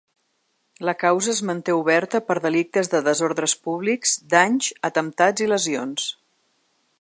La 0.87 0.93
causa 1.01 1.29
es 1.33 1.41
manté 1.49 1.75
oberta 1.81 2.21
per 2.29 2.37
delictes 2.45 2.89
de 2.95 3.03
desordres 3.09 3.55
públics, 3.67 4.15
danys, 4.35 4.71
atemptats 4.91 5.47
i 5.47 5.51
lesions. 5.55 6.09